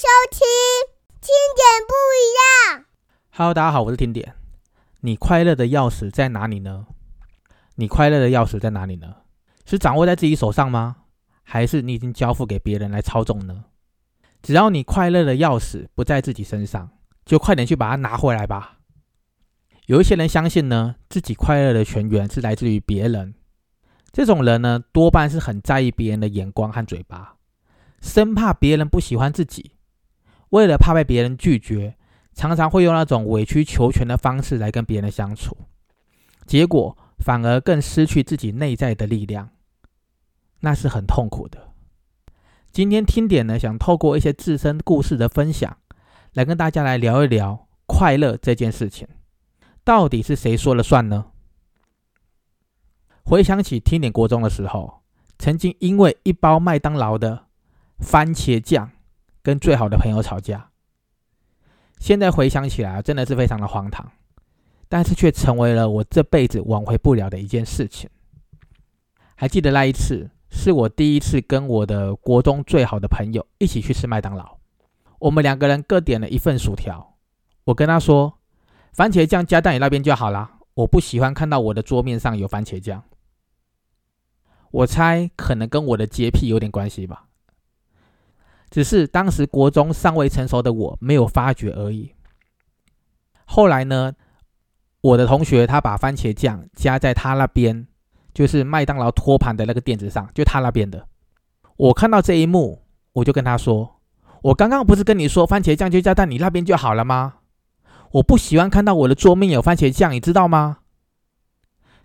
[0.00, 0.40] 收听
[1.20, 2.24] 听点不一
[2.72, 2.86] 样。
[3.32, 4.34] Hello，大家好，我是听点。
[5.00, 6.86] 你快乐的钥匙在哪里呢？
[7.74, 9.16] 你快乐的钥匙在哪里呢？
[9.66, 10.96] 是掌握在自己手上吗？
[11.42, 13.66] 还是你已经交付给别人来操纵呢？
[14.40, 16.92] 只要你快乐的钥匙不在自己身上，
[17.26, 18.78] 就快点去把它拿回来吧。
[19.84, 23.34] 有一些人相信呢，自己快乐的泉源是来自于别人。
[24.10, 27.36] 这种人呢，多半是很在意别人的眼光和嘴巴。
[28.00, 29.72] 生怕别人不喜欢自己，
[30.50, 31.96] 为了怕被别人拒绝，
[32.34, 35.56] 常常会用那种委曲求全的方式来跟别人相处，
[36.46, 39.50] 结果反而更失去自己内在的力量，
[40.60, 41.72] 那是很痛苦的。
[42.70, 45.76] 今天听点呢，想透过一些自身故事的分享，
[46.34, 49.08] 来跟大家来聊一聊快乐这件事情，
[49.84, 51.26] 到底是谁说了算呢？
[53.24, 55.02] 回想起听点国中的时候，
[55.38, 57.46] 曾经因为一包麦当劳的。
[58.02, 58.90] 番茄酱
[59.42, 60.70] 跟最好的朋友吵架，
[61.98, 64.10] 现在回想起来真的是非常的荒唐，
[64.88, 68.08] 但是却成为了我这辈子挽回不了的一件事情。
[69.34, 74.58] 还记得那一次，是我第一次跟我的国中最好的朋友一起去吃麦当劳，
[75.18, 77.16] 我们两个人各点了一份薯条，
[77.64, 78.38] 我跟他说，
[78.92, 83.02] 番茄酱加在你那边就好了，我不喜欢看到我的桌面上有番茄酱。
[84.70, 87.29] 我猜可能跟我的洁癖有点关系吧。
[88.70, 92.14] 只是当时国中尚未成熟的我没有发觉而已。
[93.44, 94.12] 后来呢，
[95.00, 97.86] 我的同学他把番茄酱加在他那边，
[98.32, 101.06] 就是麦当劳托盘的那个垫子上，就他那边的。
[101.76, 102.82] 我看到这一幕，
[103.14, 104.00] 我就跟他说
[104.42, 107.34] ：“我刚刚不是跟你说番茄酱就加在你那边就好了吗？
[108.12, 110.78] 我不喜欢看到我的桌面有番茄酱，你知道吗？”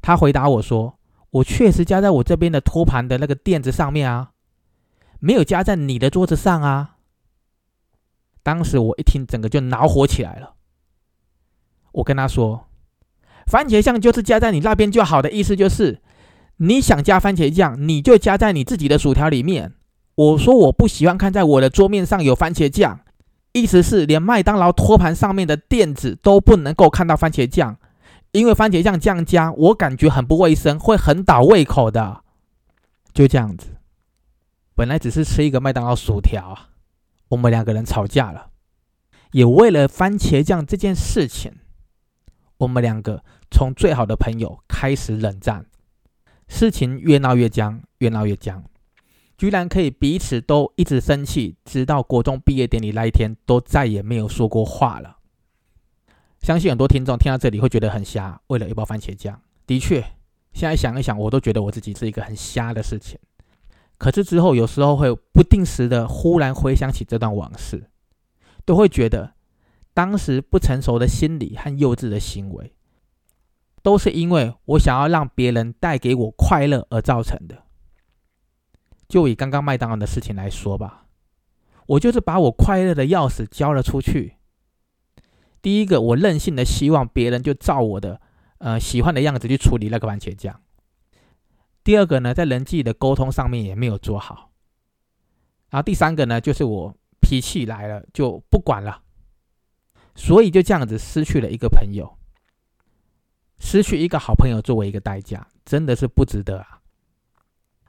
[0.00, 0.98] 他回答我说
[1.30, 4.30] ：“我确实加在我这边的托盘的那个垫子上面啊。”
[5.24, 6.96] 没有加在你的桌子上啊！
[8.42, 10.56] 当时我一听，整个就恼火起来了。
[11.92, 12.66] 我跟他说
[13.48, 16.02] ：“番茄酱就是加在你那边就好的意思，就是
[16.58, 19.72] 你想加番茄酱，你就加在你自己的薯条里面。”
[20.14, 23.00] 我说：“我不喜欢看在我的桌面上有番茄酱，
[23.52, 27.78] 意思是连麦当劳托盘上面的垫子都不能够看到番茄酱，
[28.32, 32.20] 因为番茄酱酱加，我感觉很不卫生，会很倒胃口的。”
[33.14, 33.73] 就这样子。
[34.76, 36.58] 本来只是吃一个麦当劳薯条，
[37.28, 38.50] 我们两个人吵架了，
[39.30, 41.52] 也为了番茄酱这件事情，
[42.58, 45.66] 我们两个从最好的朋友开始冷战，
[46.48, 48.64] 事情越闹越僵，越闹越僵，
[49.38, 55.18] 居然可以彼此都一直生气，直到国中毕业典礼那一天，都再也没有说过话了。
[56.40, 60.00] 相信很多听众听到这里会觉得很瞎，为了一包番茄酱，的确，
[60.52, 63.16] 现在想一想，我都觉得我自己是一个很瞎的事情。
[64.04, 67.88] 可是之后，有时候会不定时的忽然回想起这段往事，
[68.66, 69.32] 都会觉得
[69.94, 72.74] 当时不成熟的心理和幼稚的行为，
[73.82, 77.62] 都是因为我想要让别人带给我快乐而造成的。
[79.08, 81.06] 就以刚刚麦当劳的事情来说吧，
[81.86, 84.34] 我就是把我快乐的钥匙交了出去。
[85.62, 88.20] 第一个，我任性的希望别人就照我的
[88.58, 90.60] 呃喜欢的样子去处理那个番茄酱。
[91.84, 94.50] 第二个呢，在人际的沟通上面也没有做好，
[95.68, 99.02] 然后第三个呢，就是我脾气来了就不管了，
[100.14, 102.16] 所以就这样子失去了一个朋友，
[103.58, 106.80] 失去一个好朋友作为一个代价，真的是不值得啊。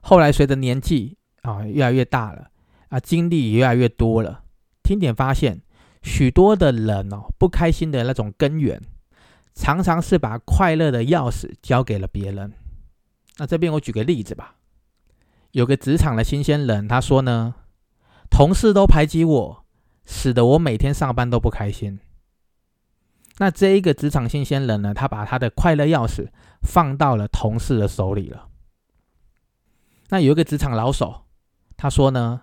[0.02, 2.50] 后来随着年纪啊越来越大了
[2.90, 4.44] 啊，经历也越来越多了，
[4.82, 5.62] 听点发现，
[6.02, 8.80] 许多的人哦不开心的那种根源，
[9.54, 12.52] 常常是把快乐的钥匙交给了别人。
[13.38, 14.56] 那这边我举个例子吧，
[15.52, 17.54] 有个职场的新鲜人，他说呢，
[18.30, 19.64] 同事都排挤我，
[20.04, 22.00] 使得我每天上班都不开心。
[23.38, 26.28] 那这一个职场新鲜人呢，他把他的快乐钥匙
[26.62, 28.48] 放到了同事的手里了。
[30.08, 31.26] 那有一个职场老手，
[31.76, 32.42] 他说呢，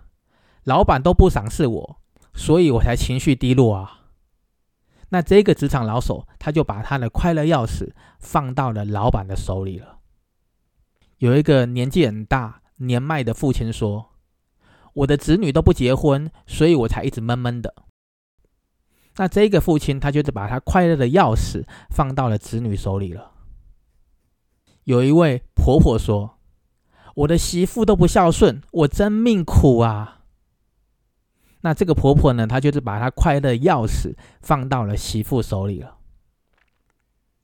[0.63, 2.01] 老板都不赏识我，
[2.35, 4.01] 所以我才情绪低落啊。
[5.09, 10.01] 那这个职场老手，他就把他的快乐钥匙放到了老板的手里了。
[11.23, 14.09] 有一个年纪很大、年迈的父亲说
[14.91, 17.73] ：“我的子女都不结婚，所以我才一直闷闷的。”
[19.15, 23.31] 那这个父亲他就是把他快乐的钥匙放到了子女手里了。
[24.83, 26.39] 有一位婆婆说
[27.15, 30.23] ：“我的媳妇都不孝顺，我真命苦啊。”
[31.63, 35.99] 那这个婆婆呢，她就是把她快乐钥匙放到了媳妇手里了。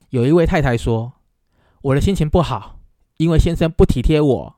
[0.10, 1.14] 有一位太太说
[1.84, 2.76] ：“我的心情不好。”
[3.20, 4.56] 因为先生不体贴我，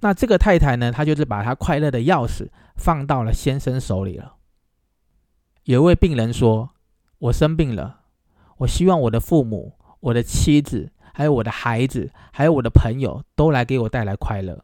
[0.00, 4.34] 那这个太太呢，她就是把她快乐的钥匙放到了先生手里了。
[5.64, 6.74] 有一位病人说
[7.18, 8.00] ：“我生病了，
[8.58, 14.62] 我希望我的父母、我的妻子、还有我的孩子、还有我的朋友都来给我带来快乐。”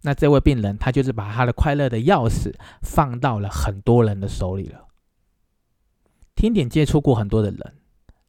[0.00, 4.86] 那这位病人他就是把他的快乐的钥匙放到了很多人的手里了。
[6.34, 7.74] 听点接触过很多的人，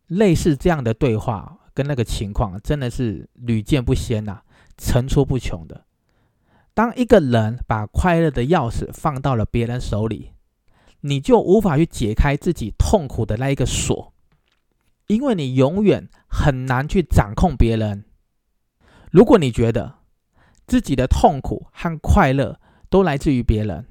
[0.07, 4.41] 类似这样的对话跟那个情况，真的是屡见不鲜呐，
[4.77, 5.85] 层出不穷的。
[6.73, 10.31] 当一个人把快乐的钥匙放到了别人手里，
[11.01, 14.13] 你就无法去解开自己痛苦的那一个锁，
[15.07, 18.05] 因为你永远很难去掌控别人。
[19.11, 19.95] 如果你觉得
[20.67, 22.59] 自己的痛苦和快乐
[22.89, 23.85] 都来自于别人，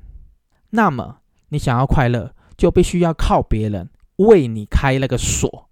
[0.71, 1.19] 那么
[1.49, 5.70] 你想要快乐，就必须要靠别人为你开那个锁，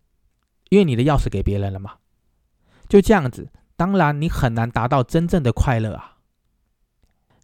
[0.68, 1.94] 因为你的钥匙给别人了嘛。
[2.88, 6.16] 就这样子，当然你很难达到真正的快乐啊。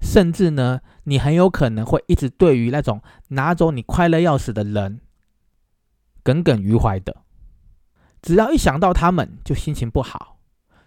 [0.01, 5.01] 甚至呢，你很有可能会一直对于那种拿走你快乐钥匙的人
[6.23, 7.17] 耿耿于怀的。
[8.21, 10.39] 只要一想到他们，就心情不好，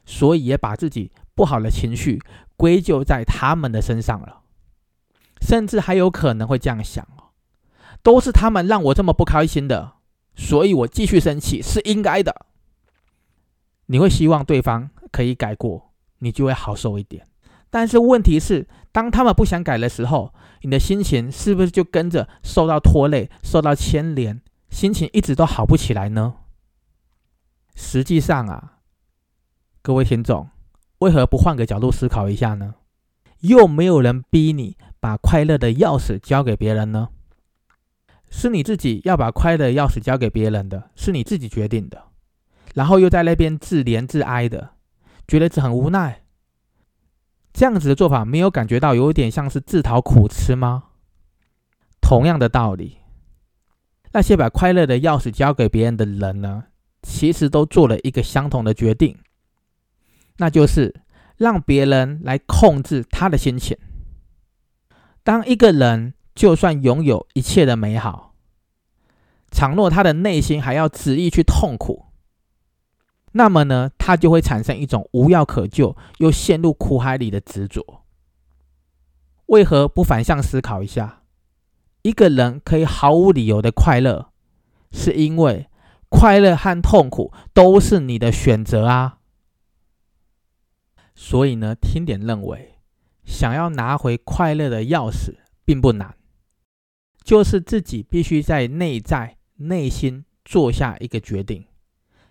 [0.06, 2.22] 所以也把自己不好的情绪
[2.56, 4.42] 归咎在他们的身上了。
[5.42, 7.30] 甚至还有可能会这样想哦，
[8.01, 9.97] 都是他们让我这么不开心的，
[10.38, 12.45] 所以我继续生气是应该的。
[13.88, 17.28] 你会希望对方可以改过，你就会好受一点。
[17.69, 26.36] 但是问题是，当他们不想改的时候，你的心情是不是就跟着受到拖累、受到牵连，心情一直都好不起来呢？
[27.75, 28.80] 实际上啊，
[29.81, 30.50] 各位听众，
[31.00, 32.75] 为何不换个角度思考一下呢？
[33.42, 37.10] 又没有人逼你把快乐的钥匙交给别人呢？
[38.29, 42.03] 是你自己要把快乐的钥匙交给别人的，是你自己决定的，
[42.74, 44.71] 然后又在那边自怜自哀的，
[45.27, 46.24] 觉得这很无奈。
[47.53, 50.83] 这样子的做法没有感觉到有点像是自讨苦吃吗？
[52.00, 52.97] 同样的道理，
[54.12, 56.65] 那些把快乐的钥匙交给别人的人呢，
[57.01, 59.18] 其实都做了一个相同的决定，
[60.38, 61.01] 那就是
[61.38, 63.75] 让别人来控制他的心情。
[65.24, 68.36] 当一个人就算拥有一切的美好，
[69.50, 72.06] 倘若他的内心还要执意去痛苦。
[73.31, 78.04] 那么呢，他就会产生一种无药可救又陷入苦海里的执着。
[79.48, 81.24] 为何不反向思考一下？
[82.04, 84.30] 一个人可以毫无理由的快乐，
[84.92, 85.68] 是因为
[86.07, 89.18] 快乐和痛苦都是你的选择啊。
[91.16, 92.75] 所以呢，听点认为，
[93.25, 96.16] 想要拿回快乐的钥匙并不难，
[97.27, 101.65] 就是自己必须在内在内心做下一个决定。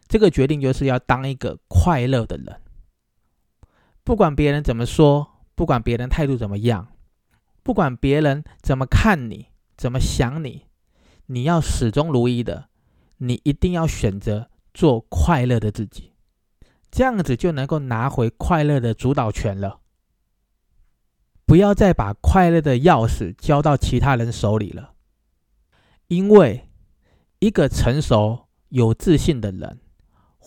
[0.08, 2.62] 这个决定就是要当一个快乐的人，
[4.02, 6.88] 不管别人怎么说，不管别人态度怎么样，
[7.62, 10.62] 不管别人怎么看你，怎么想你，
[11.26, 12.70] 你要始终如一的，
[13.19, 16.14] 你一定要选择做快乐的自己，
[16.90, 19.81] 这样子就能够拿回快乐的主导权了。
[21.46, 24.94] 不要再把快乐的钥匙交到其他人手里了，
[26.08, 26.69] 因为
[27.38, 29.81] 一个成熟有自信的人。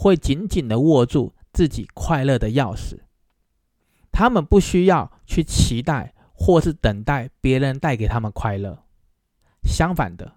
[0.02, 3.02] 会紧紧的握住自己快乐的钥匙，
[4.14, 8.86] 他们不需要去期待或是等待别人带给他们快乐，
[9.62, 10.36] 相反的，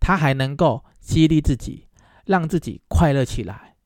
[0.00, 1.86] 他还能够激励自己，
[2.26, 3.76] 让自己快乐起来，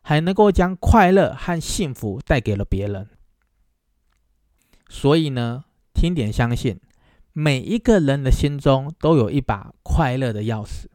[0.00, 3.10] 还能够将快乐和幸福带给了别人。
[4.88, 5.64] 所以呢，
[5.94, 6.80] 听点相信，
[7.32, 10.86] 每一个人的心中都有一把快乐的钥匙。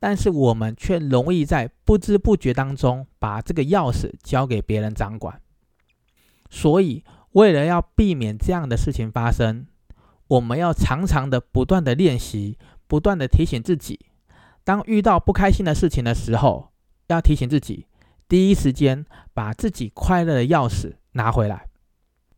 [0.00, 5.40] 但是我们却容易在不知不觉当中把这个钥匙交给别人掌管，
[6.50, 7.02] 所以
[7.32, 9.66] 为了要避免这样的事情发生，
[10.28, 13.98] 我们要常常的不断的练习，不断的提醒自己，
[14.62, 16.70] 当遇到不开心的事情的时候，
[17.08, 17.86] 要提醒自己，
[18.28, 21.67] 第一时间把自己快乐的钥匙拿回来，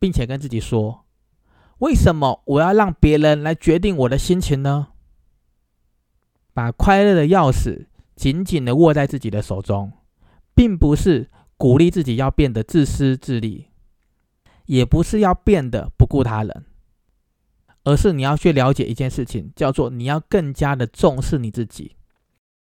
[0.01, 1.05] 并且跟自己说：
[1.77, 4.87] 为什么我要让别人来决定我的心情呢？
[6.55, 9.93] 把快乐的钥匙紧紧的握在自己的手中，
[10.55, 13.67] 并不是鼓励自己要变得自私自利，
[14.65, 16.65] 也不是要变得不顾他人，
[17.83, 21.95] 而是你要去了解一件事情，叫做你要更加的重视你自己，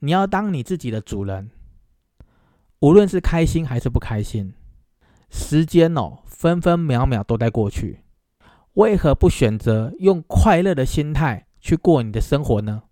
[0.00, 1.50] 你要当你自己的主人。
[2.80, 4.52] 无论是开心还是不开心，
[5.36, 8.04] 时间哦，分分秒秒都在过去，
[8.74, 12.84] 为何不选择用快乐的心态去过你的生活呢？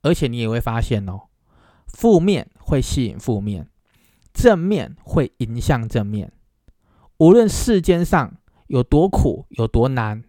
[0.00, 1.28] 而且你也会发现哦，
[1.86, 3.68] 负面会吸引负面，
[4.32, 6.32] 正面会迎向正面。
[7.18, 10.24] 无论世间上有多苦有多难，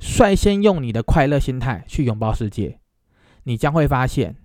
[0.00, 2.80] 率先用你的快乐心态去拥抱世界，
[3.42, 4.38] 你将会发现，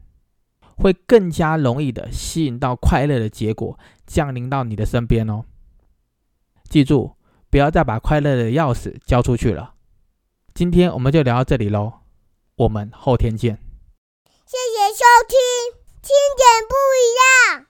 [0.78, 5.44] 会更加容易的吸引到快乐的结果降临到你的身边哦。
[6.70, 7.16] 记住，
[7.50, 9.74] 不要再把快乐的钥匙交出去了。
[10.54, 11.94] 今天我们就聊到这里喽，
[12.56, 13.60] 我们后天见。
[14.46, 15.38] 谢谢收听，
[16.02, 17.67] 听点不一样。